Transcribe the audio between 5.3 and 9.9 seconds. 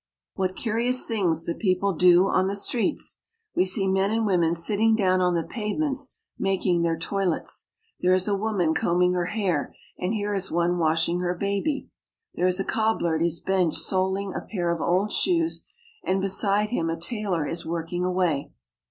the pavements making their toilets. There is a woman combing her hair,